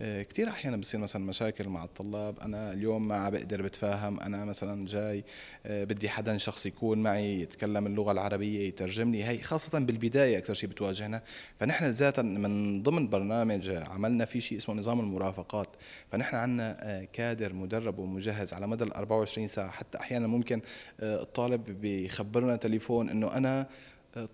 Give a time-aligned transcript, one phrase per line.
[0.00, 2.40] آه، كثير أحيانا بصير مثلا مشاكل مع الطلاب.
[2.40, 4.20] أنا اليوم ما بقدر بتفاهم.
[4.20, 5.24] أنا مثلا جاي
[5.66, 10.54] آه، بدي حدا شخص يكون معي يتكلم اللغة العربية يترجم لي هي خاصة بالبداية أكثر
[10.54, 11.22] شيء بتواجهنا.
[11.60, 15.68] فنحن ذاتا من ضمن برنامج عملنا في شيء اسمه نظام المرافقات.
[16.12, 19.70] فنحن عندنا آه، كادر مدرب ومجهز على مدى ال 24 ساعة.
[19.70, 20.60] حتى أحيانا ممكن
[21.00, 23.66] الطالب بيخبرنا تليفون إنه أنا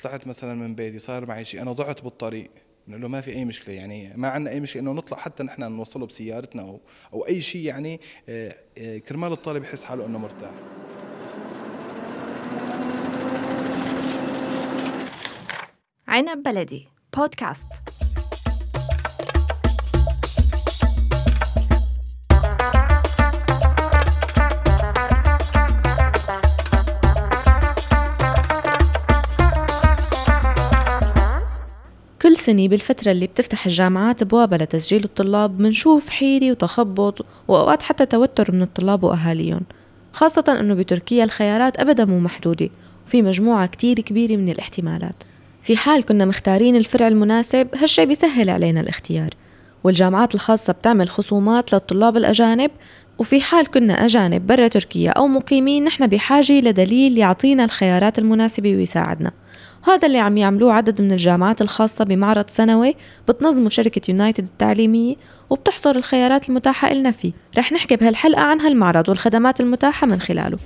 [0.02, 1.62] طلعت مثلا من بيتي صار معي شيء.
[1.62, 2.50] أنا ضعت بالطريق.
[2.86, 5.62] بنقول له ما في أي مشكلة يعني ما عندنا أي مشكلة إنه نطلع حتى نحن
[5.62, 6.80] نوصله بسيارتنا أو
[7.12, 10.50] أو أي شيء يعني آه، آه، كرمال الطالب يحس حاله إنه مرتاح.
[16.08, 17.91] عنب بلدي بودكاست.
[32.42, 38.52] كل سنة بالفترة اللي بتفتح الجامعات أبوابها لتسجيل الطلاب منشوف حيرة وتخبط وأوقات حتى توتر
[38.52, 39.60] من الطلاب وأهاليهم
[40.12, 42.68] خاصة أنه بتركيا الخيارات أبدا مو محدودة
[43.06, 45.14] وفي مجموعة كتير كبيرة من الاحتمالات.
[45.62, 49.30] في حال كنا مختارين الفرع المناسب هالشي بيسهل علينا الاختيار
[49.84, 52.70] والجامعات الخاصة بتعمل خصومات للطلاب الأجانب
[53.18, 59.32] وفي حال كنا أجانب برا تركيا أو مقيمين نحن بحاجة لدليل يعطينا الخيارات المناسبة ويساعدنا.
[59.86, 62.96] وهذا اللي عم يعملوه عدد من الجامعات الخاصة بمعرض سنوي
[63.28, 65.16] بتنظمه شركة يونايتد التعليمية
[65.50, 67.32] وبتحصر الخيارات المتاحة إلنا فيه.
[67.58, 70.58] رح نحكي بهالحلقة عن هالمعرض والخدمات المتاحة من خلاله.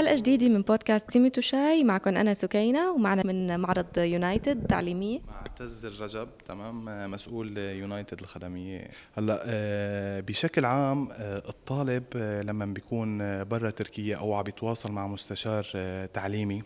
[0.00, 1.84] حلقة جديدة من بودكاست سيمي شاي.
[1.84, 7.10] معكم أنا سكينة ومعنا من معرض يونايتد التعليمية معتز الرجب تمام.
[7.10, 8.90] مسؤول يونايتد الخدمية.
[9.18, 15.06] هلا آه، بشكل عام آه، الطالب آه، لما بيكون برا تركيا أو عم بيتواصل مع
[15.06, 15.66] مستشار
[16.06, 16.62] تعليمي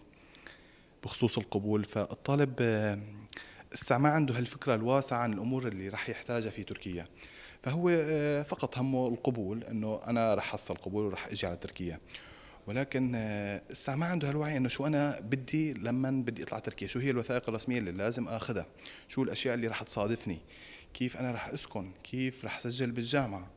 [1.04, 2.60] بخصوص القبول فالطالب
[3.72, 7.06] لسه ما عنده هالفكرة الواسعة عن الأمور اللي رح يحتاجها في تركيا.
[7.62, 7.90] فهو
[8.44, 12.00] فقط همه القبول إنه أنا رح حصل قبول ورح إجي على تركيا.
[12.66, 16.88] ولكن آه، ما عنده هالوعي إنه شو أنا بدي لما بدي اطلع تركيا.
[16.88, 18.66] شو هي الوثائق الرسمية اللي لازم آخذها؟
[19.08, 20.38] شو الأشياء اللي رح تصادفني؟
[20.94, 23.50] كيف أنا رح أسكن؟ كيف رح اسجل بالجامعة؟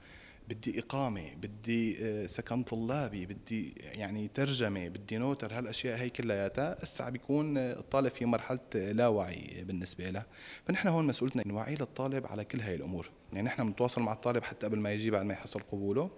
[0.50, 6.84] بدي إقامة بدي آه، سكن طلابي بدي يعني ترجمة بدي نوتر هالأشياء هي كلياتها.
[6.84, 10.24] هسه بيكون آه، الطالب في مرحلة لا وعي بالنسبة له.
[10.68, 13.09] فنحن هون مسؤولتنا نوعي للطالب على كل هاي الأمور.
[13.34, 16.12] يعني نحن بنتواصل مع الطالب حتى قبل ما يجي بعد ما يحصل قبوله.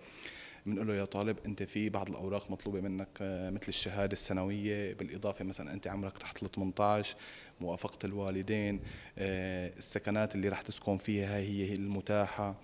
[0.69, 5.45] بنقول له يا طالب أنت في بعض الأوراق مطلوبة منك آه، مثل الشهادة السنوية بالإضافة
[5.45, 7.15] مثلا أنت عمرك تحت ال 18
[7.61, 8.79] موافقة الوالدين
[9.17, 12.55] آه، السكنات اللي راح تسكن فيها هي المتاحة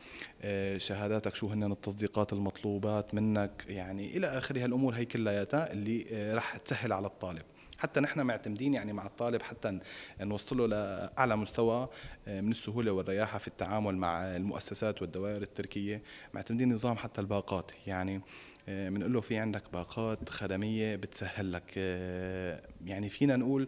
[0.42, 6.58] آه، شهاداتك شو هن التصديقات المطلوبات منك يعني إلى آخره هالأمور هي كلياتها اللي راح
[6.58, 7.44] تسهل على الطالب.
[7.78, 9.80] حتى نحن معتمدين يعني مع الطالب حتى
[10.22, 11.90] نوصله لأعلى مستوى
[12.28, 16.02] آه، من السهولة والرياحة في التعامل مع المؤسسات والدوائر التركية.
[16.34, 18.22] معتمدين نظام حتى الباقات يعني
[18.68, 23.68] بنقول آه، له في عندك باقات خدمية بتسهل لك آه، يعني فينا نقول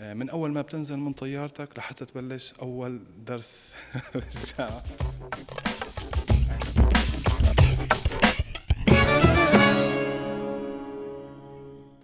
[0.00, 3.74] من أول ما بتنزل من طيارتك لحتى تبلش أول درس
[4.14, 4.82] بالساعة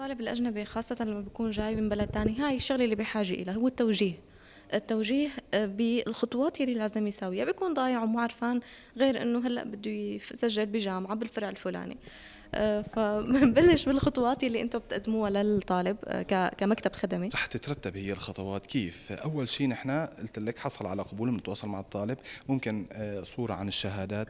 [0.03, 2.39] الطالب الأجنبي خاصة لما بيكون جاي من بلد تاني.
[2.39, 4.15] هاي الشغلة اللي بحاجة إلها هو التوجيه.
[4.75, 7.45] التوجيه آه، بالخطوات اللي لازم يساويها.
[7.45, 8.61] بيكون ضايع ومو عرفان
[8.97, 11.97] غير إنه هلأ بده يسجل بجامعة بالفرع الفلاني.
[12.83, 17.29] فبنبلش بالخطوات اللي أنتم بتقدموها للطالب آه، كمكتب خدمي.
[17.29, 18.67] رح تترتب هي الخطوات.
[18.67, 22.19] كيف؟ أول شيء نحن قلت لك حصل على قبول بنتواصل مع الطالب.
[22.49, 24.29] ممكن آه، صورة عن الشهادات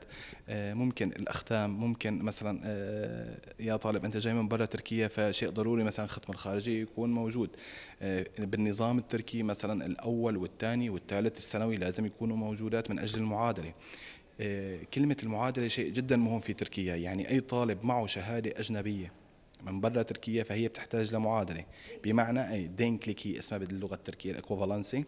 [0.48, 2.62] آه، ممكن الأختام ممكن مثلا
[3.60, 7.50] يا طالب أنت جاي من برا تركيا فشيء ضروري مثلا ختم الخارجي يكون موجود.
[8.38, 13.72] بالنظام التركي مثلا الأول والثاني والثالث السنوي لازم يكونوا موجودات من أجل المعادلة.
[14.94, 19.21] كلمة المعادلة شيء جدا مهم في تركيا يعني أي طالب معه شهادة أجنبية.
[19.66, 21.64] من برا تركيا فهي بتحتاج لمعادلة.
[22.04, 25.04] بمعنى دينكليكي اسمها باللغة التركية الاكوفالنسي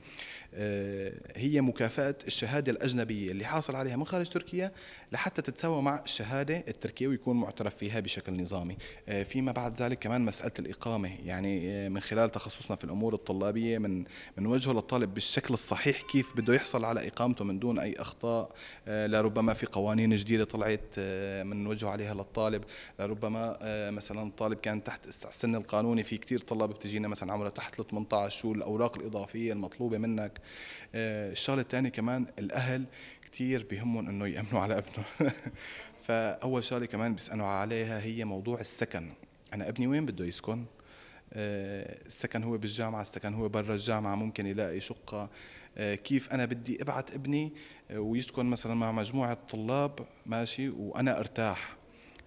[0.54, 4.72] آه، هي مكافاه الشهادة الأجنبية اللي حاصل عليها من خارج تركيا
[5.12, 8.76] لحتى تتساوى مع الشهادة التركية ويكون معترف فيها بشكل نظامي.
[9.08, 11.10] آه، فيما بعد ذلك كمان مسألة الإقامة.
[11.24, 14.04] يعني آه، من خلال تخصصنا في الأمور الطلابية من
[14.36, 18.52] من وجهه للطالب بالشكل الصحيح كيف بده يحصل على إقامته من دون أي أخطاء.
[18.86, 20.98] لربما في قوانين جديدة طلعت
[21.46, 22.64] من وجهه عليها للطالب.
[23.00, 23.58] لربما
[23.90, 28.38] مثلا الطالب كان تحت السن القانوني في كتير طلاب بتجينا مثلا عمرها تحت ال 18
[28.38, 30.40] شو الاوراق الإضافية المطلوبة منك.
[30.94, 32.84] آه، الشغلة الثانية كمان الأهل
[33.22, 35.32] كتير بهمهم إنه يأمنوا على ابنه.
[36.06, 39.12] فأول شغلة كمان بيسألوا عليها هي موضوع السكن.
[39.54, 40.64] أنا ابني وين بده يسكن؟
[41.32, 45.30] السكن هو بالجامعة السكن هو برا الجامعة ممكن يلاقي شقة.
[45.78, 47.52] كيف أنا بدي أبعت ابني
[47.92, 51.83] ويسكن مثلا مع مجموعة طلاب ماشي وأنا أرتاح.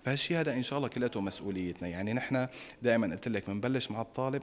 [0.07, 1.88] فهالشيء هذا إن شاء الله كلياته مسؤوليتنا.
[1.88, 2.48] يعني نحن
[2.81, 4.42] دائما قلت لك بنبلش مع الطالب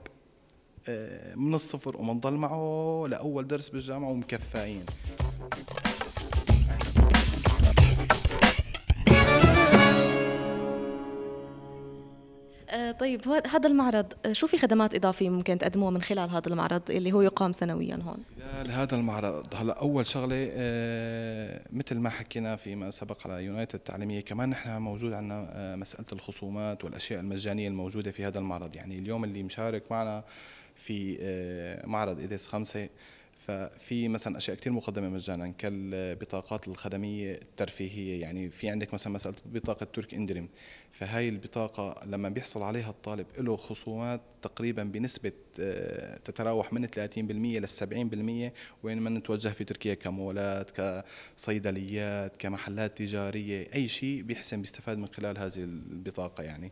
[0.87, 4.85] آه، من الصفر ومنضل معه لأول درس بالجامعة ومكفايين
[12.91, 17.11] طيب هذا المعرض آه، شو في خدمات إضافية ممكن تقدموها من خلال هذا المعرض اللي
[17.11, 18.17] هو يقام سنويا هون؟
[18.53, 24.19] خلال هذا المعرض هلا أول شغلة آه، مثل ما حكينا فيما سبق على يونايتد التعليمية
[24.19, 29.43] كمان نحن موجود عندنا مسألة الخصومات والأشياء المجانية الموجودة في هذا المعرض يعني اليوم اللي
[29.43, 30.23] مشارك معنا
[30.75, 31.17] في
[31.85, 32.89] معرض إيديس خمسة
[33.47, 38.21] ففي مثلا أشياء كثير مقدمة مجانا كالبطاقات الخدمية الترفيهية.
[38.21, 40.49] يعني في عندك مثلا مسألة بطاقة ترك إندريم.
[40.91, 45.31] فهاي البطاقة لما بيحصل عليها الطالب له خصومات تقريبا بنسبة
[46.25, 47.67] تتراوح من 30% لل
[48.51, 48.53] 70%
[48.83, 55.37] وين ما نتوجه في تركيا كمولات كصيدليات كمحلات تجارية أي شيء بيحسن بيستفاد من خلال
[55.37, 56.71] هذه البطاقة يعني.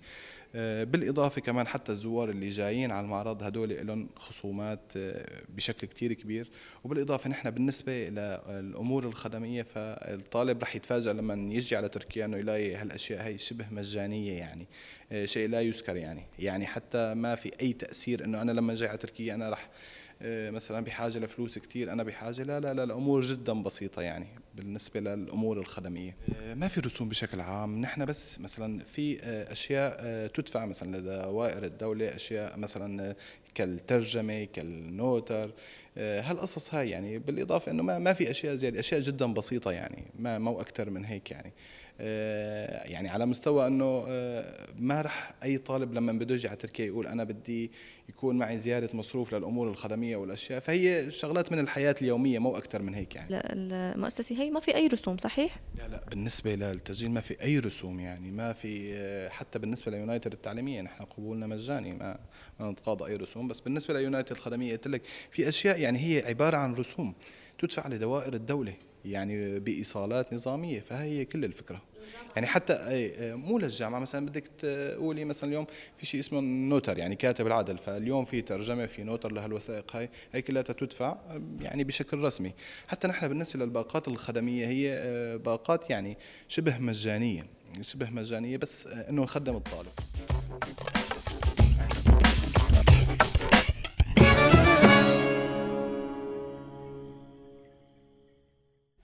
[0.55, 6.13] آه، بالإضافة كمان حتى الزوار اللي جايين على المعرض هدول لهم خصومات آه، بشكل كتير
[6.13, 6.49] كبير.
[6.83, 13.23] وبالإضافة نحن بالنسبة للامور الخدمية فالطالب رح يتفاجئ لما يجي على تركيا إنه يلاقي هالأشياء
[13.23, 14.67] هي شبه مجانية يعني
[15.11, 16.23] آه، شيء لا يذكر يعني.
[16.39, 19.69] يعني حتى ما في أي تأثير إنه أنا لما جاي على تركيا أنا رح
[20.25, 25.59] مثلا بحاجة لفلوس كثير أنا بحاجة لا لا لا الأمور جدا بسيطة يعني بالنسبة للأمور
[25.59, 26.15] الخدمية.
[26.55, 32.57] ما في رسوم بشكل عام نحن بس مثلا في أشياء تدفع مثلا لدوائر الدولة أشياء
[32.57, 33.15] مثلا
[33.55, 35.51] كالترجمة كالنوتر.
[35.97, 40.39] هالقصص هاي يعني بالإضافة إنه ما ما في أشياء زي أشياء جدا بسيطة يعني ما
[40.39, 41.53] مو أكثر من هيك يعني.
[41.99, 46.85] آه، يعني على مستوى إنه آه، ما رح أي طالب لما بده يجي على تركيا
[46.85, 47.71] يقول أنا بدي
[48.09, 52.93] يكون معي زياده مصروف للأمور الخدمية والأشياء فهي شغلات من الحياة اليومية مو أكثر من
[52.93, 53.31] هيك يعني.
[53.31, 57.59] لا المؤسسة هي ما في أي رسوم صحيح؟ لا لا بالنسبة للتسجيل ما في أي
[57.59, 62.19] رسوم يعني ما في آه، حتى بالنسبة ليونايتد التعليمية نحن قبولنا مجاني ما
[62.59, 63.42] ما نتقاضى أي رسوم.
[63.47, 65.01] بس بالنسبة ليونايتد الخدمية قلت لك
[65.31, 67.13] في أشياء يعني هي عبارة عن رسوم
[67.59, 68.73] تدفع لدوائر الدولة
[69.05, 71.81] يعني بإيصالات نظامية فهي كل الفكرة.
[72.35, 72.77] يعني حتى
[73.19, 75.65] مو للجامعة مثلا بدك تقولي مثلا اليوم
[75.97, 80.41] في شيء اسمه نوتر يعني كاتب العدل فاليوم في ترجمة في نوتر لهالوثائق هاي هي
[80.41, 81.17] كلها تدفع
[81.61, 82.53] يعني بشكل رسمي.
[82.87, 86.17] حتى نحن بالنسبة للباقات الخدمية هي آه، باقات يعني
[86.47, 87.45] شبه مجانية
[87.81, 89.91] شبه مجانية بس آه، إنه نخدم الطالب.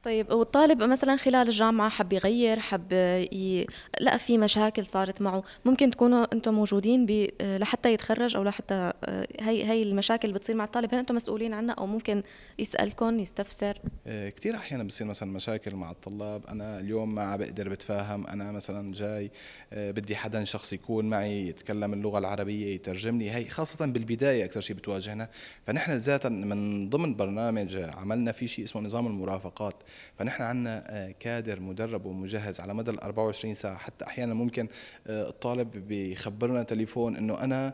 [0.10, 2.94] طيب والطالب مثلا خلال الجامعة حب يغير حب
[3.34, 3.66] ي...
[4.02, 7.30] لقى في مشاكل صارت معه ممكن تكونوا أنتم موجودين ب...
[7.42, 8.94] لحتى يتخرج أو لحتى
[9.40, 12.24] هي هي المشاكل اللي بتصير مع الطالب هل أنتم مسؤولين عنها أو ممكن
[12.60, 18.28] يسألكم يستفسر؟ آه، كثير أحيانا بصير مثلا مشاكل مع الطلاب أنا اليوم ما بقدر بتفاهم
[18.28, 19.32] أنا مثلا جاي
[19.74, 24.62] آه، بدي حدا شخص يكون معي يتكلم اللغة العربية يترجم لي هي خاصة بالبداية أكثر
[24.62, 25.30] شيء بتواجهنا
[25.68, 29.76] فنحن ذاتا من ضمن برنامج عملنا في شيء اسمه نظام المرافقات.
[30.20, 33.78] فنحن عندنا آه، كادر مدرب ومجهز على مدى ال 24 ساعة.
[33.78, 34.68] حتى أحيانا ممكن
[35.08, 37.74] آه، الطالب بيخبرنا تليفون إنه أنا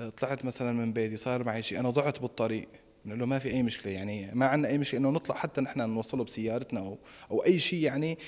[0.00, 2.68] آه، طلعت مثلا من بيتي صار معي شيء أنا ضعت بالطريق.
[3.04, 5.80] بنقول له ما في أي مشكلة يعني ما عندنا أي مشكلة إنه نطلع حتى نحن
[5.80, 6.98] نوصله بسيارتنا أو
[7.30, 8.18] أو أي شيء يعني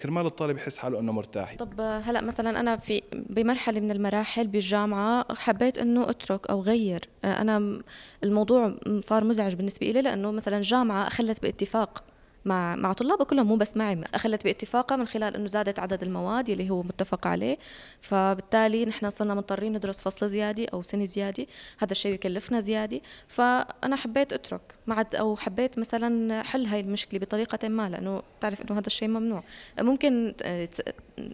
[0.00, 1.54] كرمال الطالب يحس حاله إنه مرتاح.
[1.54, 7.08] طب هلأ مثلا أنا في بمرحلة من المراحل بالجامعة حبيت إنه أترك أو غير.
[7.24, 7.82] أنا
[8.24, 12.04] الموضوع صار مزعج بالنسبة لي لأنه مثلا الجامعة خلت باتفاق
[12.44, 16.50] مع مع طلابه كلهم مو بس معي أخذت باتفاقها من خلال إنه زادت عدد المواد
[16.50, 17.58] اللي هو متفق عليه.
[18.00, 21.46] فبالتالي نحن صرنا مضطرين ندرس فصل زياده أو سنة زياده
[21.78, 27.20] هذا الشيء يكلفنا زياده فأنا حبيت أترك ما عاد أو حبيت مثلا حل هاي المشكلة
[27.20, 29.42] بطريقة ما لأنه تعرف إنه هذا الشيء ممنوع.
[29.80, 30.34] ممكن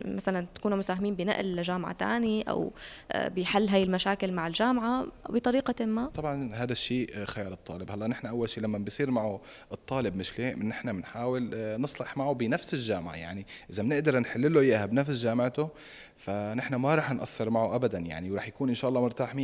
[0.05, 2.73] مثلا تكونوا مساهمين بنقل لجامعة ثانية أو
[3.13, 6.07] آه، بحل هاي المشاكل مع الجامعة بطريقة ما.
[6.07, 7.91] طبعا هذا الشيء خيار الطالب.
[7.91, 9.41] هلأ نحن أول شيء لما بيصير معه
[9.73, 13.15] الطالب مشكلة نحن بنحاول آه، نصلح معه بنفس الجامعة.
[13.15, 15.69] يعني إذا بنقدر نحل له إياها بنفس جامعته
[16.17, 17.99] فنحن ما راح نقصر معه ابدا.
[17.99, 19.39] يعني وراح يكون إن شاء الله مرتاح 100%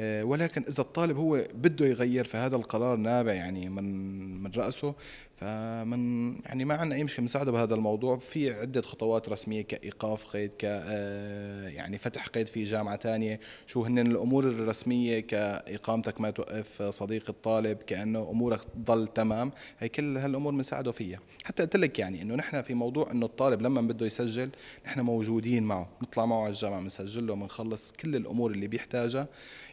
[0.00, 4.94] ولكن إذا الطالب هو بده يغير فهذا القرار نابع يعني من من رأسه.
[5.40, 8.16] فمن يعني ما عندنا أي مشكلة بنساعده بهذا الموضوع.
[8.16, 13.82] في عدة خطوات رسمية كإيقاف قيد ك آه، يعني فتح قيد في جامعة ثانية شو
[13.82, 19.52] هن الأمور الرسمية كإقامتك ما توقف صديق الطالب كأنه أمورك تضل تمام.
[19.78, 21.18] هي كل هالأمور بنساعده فيها.
[21.44, 24.50] حتى قلت لك يعني إنه نحن في موضوع إنه الطالب لما بده يسجل
[24.86, 25.88] نحن موجودين معه.
[26.02, 29.28] نطلع معه على الجامعة بنسجل له بنخلص كل الأمور اللي بيحتاجها.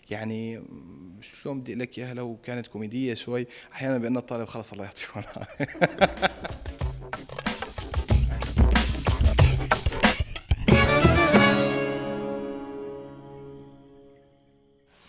[0.10, 0.62] يعني
[1.22, 5.22] شلون بدي لك إياها؟ لو كانت كوميدية شوي أحيانا بأن الطالب خلص الله يعطيكم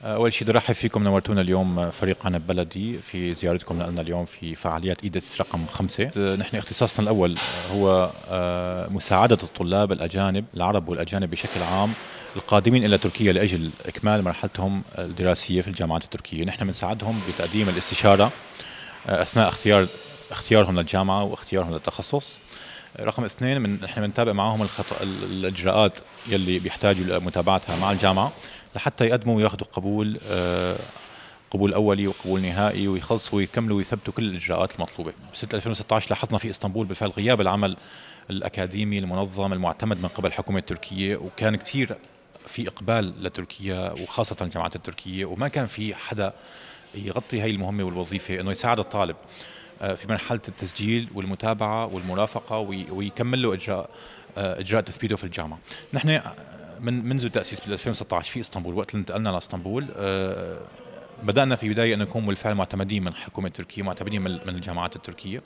[0.03, 4.55] اول شيء بدي ارحب فيكم نورتونا اليوم فريق عنب بلدي في زيارتكم لنا اليوم في
[4.55, 6.37] فعاليات ايدتس رقم خمسة.
[6.37, 7.39] نحن اختصاصنا الأول
[7.73, 11.93] هو آه، مساعدة الطلاب الأجانب العرب والأجانب بشكل عام
[12.37, 18.33] القادمين إلى تركيا لأجل إكمال مرحلتهم الدراسية في الجامعات التركية، نحن بنساعدهم بتقديم الاستشارة
[19.09, 19.87] آه، أثناء اختيار
[20.31, 22.39] اختيارهم للجامعة واختيارهم للتخصص.
[23.01, 25.03] رقم اثنين من نحن بنتابع معهم الخط...
[25.03, 28.33] الإجراءات يلي بيحتاجوا متابعتها مع الجامعة
[28.77, 30.77] لحتى يقدموا وياخذوا قبول آه،
[31.51, 36.87] قبول أولي وقبول نهائي ويخلصوا ويكملوا ويثبتوا كل الإجراءات المطلوبة بسنة 2016 لاحظنا في إسطنبول
[36.87, 37.77] بالفعل غياب العمل
[38.31, 41.97] الأكاديمي المنظم المعتمد من قبل الحكومة التركيه وكان كثير
[42.47, 46.33] في إقبال لتركيا وخاصة الجامعات التركية وما كان في حدا
[46.95, 49.17] يغطي هاي المهمة والوظيفة إنه يساعد الطالب
[49.81, 52.59] في مرحلة التسجيل والمتابعة والمرافقة
[52.91, 53.91] ويكمل له إجراء
[54.39, 55.59] آه، إجراء تثبيته في الجامعة.
[55.95, 56.21] نحن
[56.81, 60.61] من منذ تأسيس بال 2016 في إسطنبول وقت اللي انتقلنا لإسطنبول آه،
[61.23, 65.43] بدأنا في بداية أن نكون بالفعل معتمدين من الحكومة التركيه معتمدين من الجامعات التركية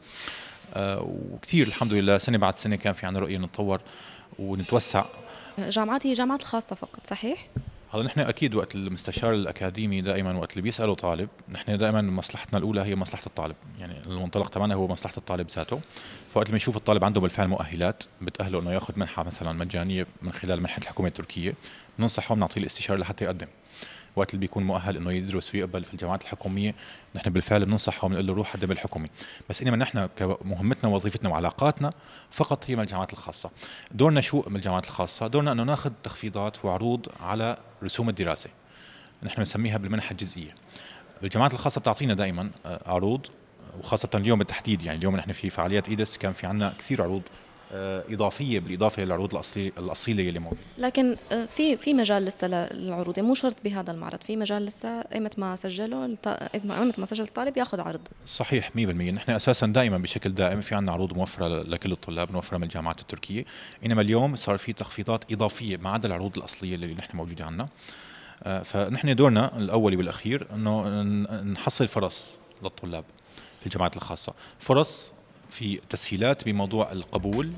[0.77, 3.81] وكثير الحمد لله سنة بعد سنة كان في عندنا رؤية نتطور
[4.39, 5.05] ونتوسع
[5.59, 7.47] جامعات هي جامعات الخاصة فقط صحيح؟
[7.95, 12.81] هلا نحن أكيد وقت المستشار الأكاديمي دائما وقت اللي بيسالوا طالب نحن دائما مصلحتنا الأولى
[12.81, 15.81] هي مصلحة الطالب يعني المنطلق تبعنا هو مصلحة الطالب ذاته.
[16.35, 20.61] فوقت اللي بنشوف الطالب عنده بالفعل مؤهلات بتأهله إنه ياخذ منحة مثلا مجانية من خلال
[20.61, 21.55] منحة الحكومة التركية
[21.99, 23.47] بننصحه بنعطيه الاستشارة لحتى يقدم.
[24.17, 26.75] وقت اللي بيكون مؤهل إنه يدرس ويقبل في الجامعات الحكومية
[27.15, 29.09] نحن بالفعل بننصحه وبنقول له روح قدم الحكومي
[29.51, 31.93] بس إنما نحن كمهمتنا ووظيفتنا وعلاقاتنا
[32.31, 33.51] فقط هي من الجامعات الخاصة.
[33.91, 38.51] دورنا شو من الجامعات الخاصة؟ دورنا إنه ناخذ تخفيضات وعروض على رسوم الدراسة.
[39.23, 40.55] نحن بنسميها بالمنحة الجزئية.
[41.23, 43.27] الجامعات الخاصة بتعطينا دائما آه، عروض
[43.81, 47.23] وخاصة اليوم بالتحديد يعني اليوم نحن في فعاليات إيدس كان في عندنا كثير عروض
[47.75, 50.61] إضافية بالإضافة للعروض الاصليه الأصيلة اللي موجودة.
[50.79, 53.17] لكن آه، في في مجال لسه للعروض.
[53.17, 54.21] يعني مو شرط بهذا المعرض.
[54.21, 56.17] في مجال لسه ايمة ما سجله
[56.55, 58.01] ايمة ما سجل الطالب ياخذ عرض.
[58.27, 62.65] صحيح 100% نحن أساسا دائما بشكل دائم في عندنا عروض موفرة لكل الطلاب موفرة من
[62.65, 63.45] الجامعات التركية.
[63.87, 67.69] إنما اليوم صار في تخفيضات إضافية ما عدا العروض الأصلية اللي نحن موجودة عندنا
[68.45, 71.03] آه، فنحن دورنا الاولي والأخير إنه
[71.43, 73.05] نحصل فرص للطلاب
[73.61, 74.35] في الجامعات الخاصة.
[74.59, 75.13] فرص
[75.53, 77.53] في تسهيلات بموضوع القبول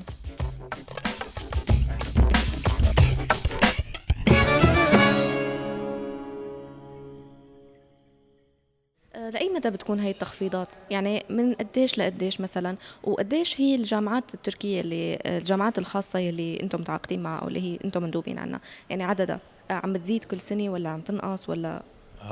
[9.15, 14.81] آه، لأي مدى بتكون هي التخفيضات؟ يعني من قديش لقديش مثلا؟ وقديش هي الجامعات التركية
[14.81, 18.59] اللي الجامعات الخاصة اللي أنتم متعاقدين معها أو اللي هي أنتم مندوبين عنها؟
[18.89, 21.83] يعني عددها عم بتزيد كل سنة ولا عم تنقص ولا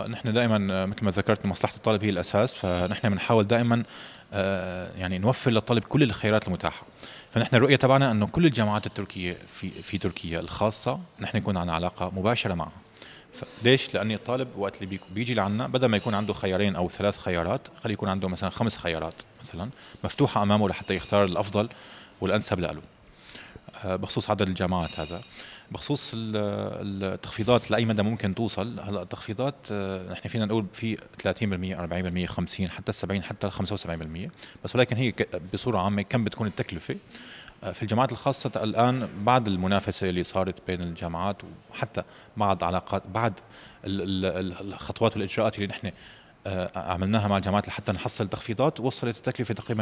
[0.07, 2.55] نحن دائما آه، مثل ما ذكرت مصلحه الطالب هي الأساس.
[2.55, 3.83] فنحن بنحاول دائما
[4.33, 6.85] آه، يعني نوفر للطالب كل الخيارات المتاحة.
[7.31, 12.11] فنحن الرؤية تبعنا أنه كل الجامعات التركية في في تركيا الخاصة نحن يكون عندنا علاقة
[12.15, 12.71] مباشرة معها
[13.63, 17.67] ليش؟ لأن الطالب وقت اللي بيجي لعنا بدل ما يكون عنده خيارين أو ثلاث خيارات
[17.83, 19.69] خلي يكون عنده مثلا خمس خيارات مثلا
[20.03, 21.69] مفتوحة أمامه لحتى يختار الأفضل
[22.21, 22.81] والأنسب له
[23.85, 25.21] بخصوص عدد الجامعات هذا.
[25.71, 28.79] بخصوص التخفيضات لأي مدى ممكن توصل.
[28.79, 34.31] هلأ التخفيضات آه، نحن فينا نقول في 30% 40% 50 حتى 70 حتى 75%
[34.63, 35.13] بس ولكن هي
[35.53, 36.95] بصورة عامة كم بتكون التكلفة؟
[37.63, 41.37] آه، في الجامعات الخاصة الآن بعد المنافسة اللي صارت بين الجامعات
[41.71, 42.03] وحتى
[42.37, 43.33] بعد علاقات بعد
[43.85, 45.91] الخطوات والإجراءات اللي نحن
[46.47, 49.81] آه، عملناها مع الجامعات لحتى نحصل تخفيضات وصلت التكلفة تقريبا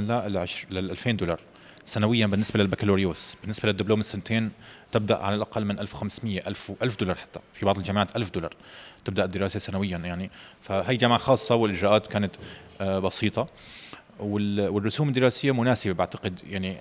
[0.72, 1.40] لل 2000 دولار.
[1.86, 3.36] سنويا بالنسبة للبكالوريوس.
[3.42, 4.52] بالنسبة للدبلوم السنتين
[4.92, 7.40] تبدأ على الأقل من 1500 1000 1000 دولار حتى.
[7.54, 8.54] في بعض الجامعات 1000 دولار
[9.06, 10.32] تبدأ الدراسة سنويا يعني.
[10.62, 12.36] فهي جامعة خاصة والإجراءات كانت
[12.82, 13.48] آه، بسيطة.
[14.20, 16.78] والرسوم الدراسية مناسبة بعتقد يعني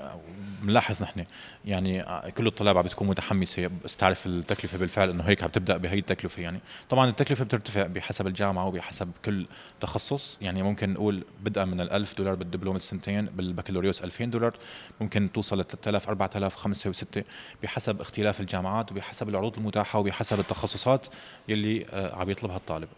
[0.63, 1.25] بنلاحظ نحن.
[1.65, 5.99] يعني كل الطلاب عم بتكون متحمسة بس تعرف التكلفة بالفعل إنه هيك عم تبدأ بهي
[5.99, 6.61] التكلفة يعني.
[6.91, 9.47] طبعا التكلفة بترتفع بحسب الجامعة وبحسب كل
[9.81, 10.39] تخصص.
[10.41, 14.57] يعني ممكن نقول بدءا من ال 1000 دولار بالدبلوم السنتين بالبكالوريوس 2000 دولار.
[15.01, 17.23] ممكن توصل ل 3000 4000 5 و6
[17.63, 21.07] بحسب اختلاف الجامعات وبحسب العروض المتاحة وبحسب التخصصات
[21.49, 22.89] يلي آه، عم يطلبها الطالب.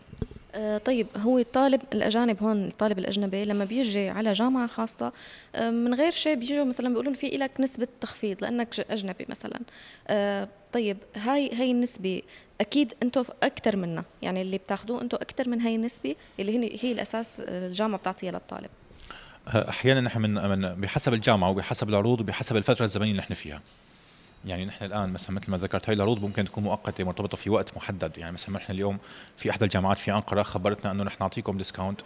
[0.54, 5.12] آه، طيب هو الطالب الأجانب هون الطالب الأجنبي لما بيجي على جامعة خاصة
[5.54, 9.60] آه، من غير شيء بيجوا مثلا بيقولوا في لك نسبة تخفيض لأنك أجنبي مثلا.
[10.08, 12.22] آه، طيب هاي هاي النسبة
[12.60, 14.04] أكيد أنتم أكثر منها.
[14.22, 18.70] يعني اللي بتاخذوه أنتم أكثر من هاي النسبة اللي هي الأساس الجامعة بتعطيها للطالب.
[19.48, 23.60] أحيانا نحن من بحسب الجامعة وبحسب العروض وبحسب الفترة الزمنية اللي نحن فيها.
[24.44, 27.76] يعني نحن الآن مثلا مثل ما ذكرت هاي العروض ممكن تكون مؤقتة مرتبطة في وقت
[27.76, 28.18] محدد.
[28.18, 28.98] يعني مثلا نحن اليوم
[29.36, 32.00] في احدى الجامعات في أنقرة خبرتنا إنه نحن نعطيكم ديسكاونت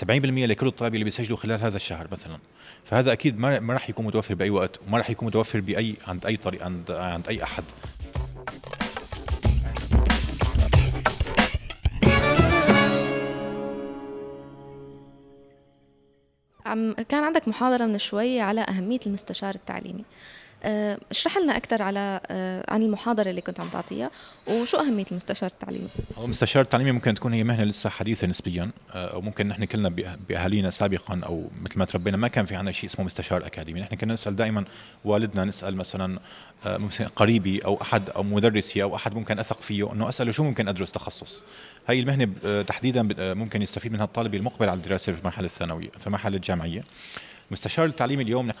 [0.00, 2.38] 70% لكل الطلاب اللي بيسجلوا خلال هذا الشهر مثلا.
[2.84, 6.36] فهذا أكيد ما راح يكون متوفر بأي وقت وما راح يكون متوفر بأي عند أي
[6.36, 7.64] طريق عند عند أي أحد.
[16.66, 20.04] عم كان عندك محاضرة من شوي على أهمية المستشار التعليمي.
[21.10, 24.10] اشرح لنا أكثر على آه، عن المحاضرة اللي كنت عم تعطيها
[24.48, 25.88] وشو أهمية المستشار التعليمي
[26.18, 30.16] هو المستشار التعليمي ممكن تكون هي مهنة لسه حديثة نسبيا آه، أو ممكن نحن كلنا
[30.28, 33.80] بأهالينا سابقا أو مثل ما تربينا ما كان في عندنا شيء اسمه مستشار أكاديمي.
[33.80, 34.64] نحن كنا نسأل دائما
[35.04, 36.18] والدنا نسأل مثلا
[37.16, 40.92] قريبي أو أحد أو مدرسي أو أحد ممكن أثق فيه إنه أسأله شو ممكن أدرس
[40.92, 41.44] تخصص.
[41.88, 46.36] هي المهنة تحديدا ممكن يستفيد منها الطالب المقبل على الدراسة في المرحله الثانوية في المرحله
[46.36, 46.82] الجامعية.
[47.50, 48.52] مستشار التعليم اليوم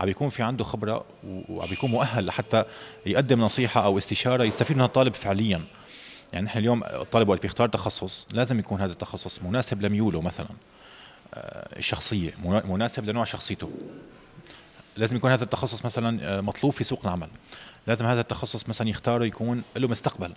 [0.00, 1.04] عم بيكون في عنده خبرة
[1.48, 2.64] وعم بيكون مؤهل لحتى
[3.06, 5.62] يقدم نصيحة أو استشارة يستفيد منها الطالب فعليا.
[6.32, 10.48] يعني نحن اليوم الطالب وقت بيختار تخصص لازم يكون هذا التخصص مناسب لميوله مثلا
[11.34, 13.70] آه، الشخصيه مناسب لنوع شخصيته.
[14.96, 17.28] لازم يكون هذا التخصص مثلا آه، مطلوب في سوق العمل.
[17.86, 20.32] لازم هذا التخصص مثلا يختاره يكون له مستقبل.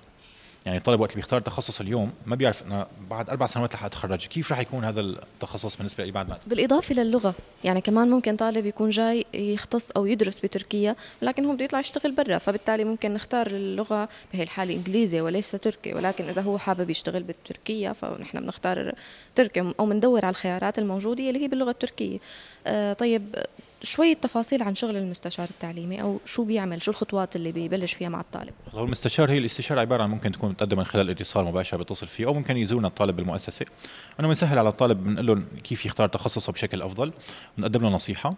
[0.65, 4.27] يعني الطالب وقت بيختار تخصص اليوم ما بيعرف إنه بعد أربع سنوات رح أتخرج.
[4.27, 7.36] كيف رح يكون هذا التخصص بالنسبة لي بعد ما بالإضافة للغة.
[7.63, 12.12] يعني كمان ممكن طالب يكون جاي يختص أو يدرس بتركيا لكن هو بده يطلع يشتغل
[12.12, 15.94] برا فبالتالي ممكن نختار اللغة بهي الحاله إنجليزي وليس تركي.
[15.94, 18.96] ولكن إذا هو حابب يشتغل بتركيا فنحن بنختار
[19.36, 22.18] تركي أو بندور على الخيارات الموجودة اللي هي باللغة التركية.
[22.68, 23.36] آه طيب
[23.83, 28.21] شوية تفاصيل عن شغل المستشار التعليمي أو شو بيعمل شو الخطوات اللي بيبلش فيها مع
[28.21, 32.07] الطالب؟ هو المستشار هي الاستشارة عبارة عن ممكن تكون تقدم من خلال اتصال مباشر بيتصل
[32.07, 33.65] فيه أو ممكن يزورنا الطالب بالمؤسسة.
[34.19, 37.13] أنا بنسهل على الطالب بنقول له كيف يختار تخصصه بشكل أفضل
[37.57, 38.35] بنقدم له نصيحة.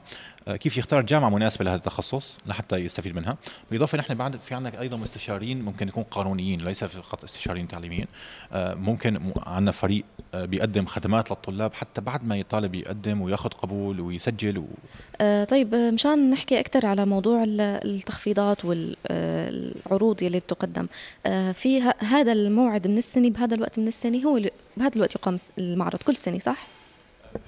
[0.47, 3.37] كيف يختار جامعة مناسبة لهذا التخصص لحتى يستفيد منها
[3.69, 8.07] بالإضافة نحن بعد في عندنا أيضا مستشارين ممكن يكون قانونيين ليس فقط استشاريين تعليميين
[8.53, 13.99] آه، ممكن عندنا فريق آه، بيقدم خدمات للطلاب حتى بعد ما الطالب يقدم وياخذ قبول
[13.99, 14.65] ويسجل و...
[15.43, 20.87] طيب مشان نحكي أكثر على موضوع التخفيضات والعروض يلي بتقدم
[21.53, 24.41] في هذا الموعد من السنة بهذا الوقت من السنة هو
[24.77, 26.82] بهذا الوقت يقام المعرض كل سنة صح؟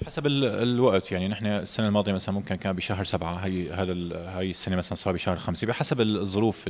[0.06, 3.92] حسب الوقت يعني نحن السنة الماضية مثلا ممكن كان بشهر سبعة هي هذا
[4.38, 6.64] هاي السنة مثلا صار بشهر خمسة بحسب الظروف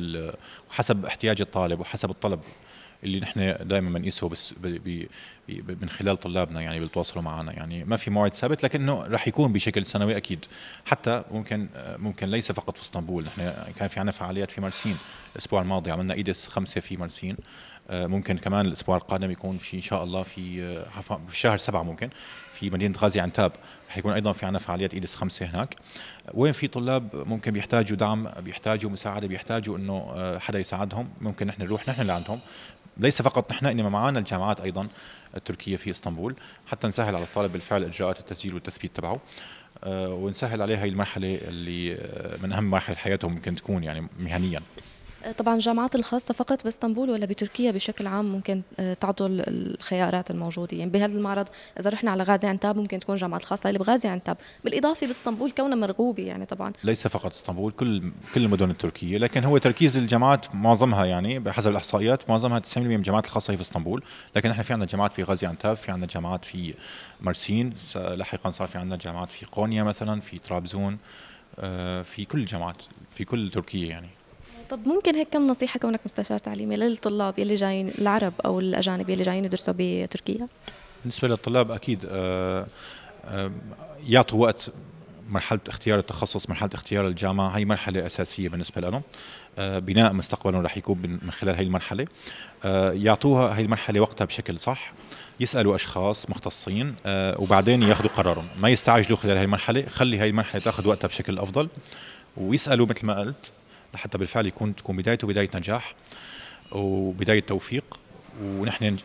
[0.70, 2.40] وحسب احتياج الطالب وحسب الطلب
[3.04, 4.30] اللي نحن دائما بنقيسه
[5.48, 9.86] من خلال طلابنا يعني بيتواصلوا معنا يعني ما في موعد ثابت لكنه رح يكون بشكل
[9.86, 10.44] سنوي أكيد.
[10.84, 14.96] حتى ممكن ممكن ليس فقط في إسطنبول نحن كان في عندنا فعاليات في مرسين
[15.32, 17.36] الأسبوع الماضي عملنا إيدس خمسة في مرسين.
[17.90, 20.84] ممكن كمان الأسبوع القادم يكون في إن شاء الله في
[21.28, 22.10] في شهر سبعة ممكن
[22.52, 23.52] في مدينة غازي عنتاب.
[23.88, 25.76] حيكون أيضا في عندنا فعاليات ايدس خمسة هناك.
[26.34, 31.88] وين في طلاب ممكن بيحتاجوا دعم بيحتاجوا مساعدة بيحتاجوا إنه حدا يساعدهم ممكن نحن نروح
[31.88, 32.40] نحن لعندهم
[32.96, 34.88] ليس فقط نحن إنما معنا الجامعات أيضا
[35.36, 36.36] التركية في إسطنبول.
[36.66, 39.20] حتى نسهل على الطالب بالفعل إجراءات التسجيل والتثبيت تبعه.
[39.84, 44.62] آه، ونسهل عليه هاي المرحلة اللي آه، من أهم مراحل حياتهم ممكن تكون يعني مهنيا.
[45.32, 50.76] طبعا الجامعات الخاصة فقط بإسطنبول ولا بتركيا بشكل عام ممكن آه، تعطوا الخيارات الموجودة.
[50.76, 51.48] يعني بهذا المعرض
[51.80, 54.36] إذا رحنا على غازي عنتاب ممكن تكون الجامعات الخاصة اللي بغازي عنتاب.
[54.64, 56.72] بالإضافة بإسطنبول كونها مرغوبة يعني طبعا.
[56.84, 59.18] ليس فقط إسطنبول كل كل المدن التركية.
[59.18, 63.62] لكن هو تركيز الجامعات معظمها يعني بحسب الإحصائيات معظمها 90% من الجامعات الخاصة هي في
[63.62, 64.02] إسطنبول.
[64.36, 66.74] لكن إحنا في عندنا جامعات في غازي عنتاب في عندنا جامعات في
[67.20, 70.98] مرسين لاحقا صار في عندنا جامعات في قونيا مثلا في طرابزون
[71.58, 74.08] آه، في كل الجامعات في كل تركيا يعني.
[74.70, 79.22] طب ممكن هيك كم نصيحة كونك مستشار تعليمي للطلاب يلي جايين العرب أو الأجانب يلي
[79.22, 80.48] جايين يدرسوا بتركيا؟
[81.02, 82.66] بالنسبة للطلاب أكيد آه،
[83.24, 83.50] آه،
[84.08, 84.70] يعطوا وقت
[85.28, 89.02] مرحلة اختيار التخصص مرحلة اختيار الجامعة هي مرحلة أساسية بالنسبة لهم
[89.58, 92.06] آه، بناء مستقبلهم رح يكون من خلال هي المرحلة
[92.92, 94.92] يعطوها هي المرحلة وقتها بشكل صح
[95.40, 96.94] يسألوا أشخاص مختصين
[97.38, 101.68] وبعدين ياخذوا قرارهم ما يستعجلوا خلال هاي المرحلة خلي هاي المرحلة تاخذ وقتها بشكل أفضل
[102.36, 103.52] ويسألوا مثل ما قلت
[103.94, 105.94] لحتى بالفعل يكون تكون بدايته بداية نجاح
[106.72, 107.98] وبداية توفيق
[108.42, 108.96] ونحن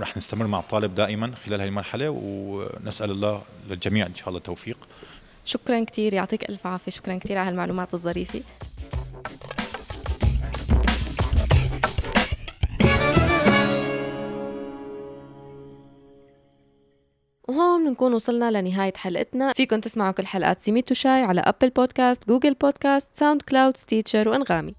[0.00, 4.78] رح نستمر مع الطالب دائما خلال هاي المرحلة ونسأل الله للجميع إن شاء الله التوفيق.
[5.44, 8.42] شكرا كثير يعطيك ألف عافية شكرا كثير على المعلومات الظريفة.
[17.86, 19.52] بنكون وصلنا لنهاية حلقتنا.
[19.52, 24.74] فيكم تسمعوا كل حلقات سيميتو شاي على Apple Podcast Google Podcast SoundCloud Stitcher وأنغامي.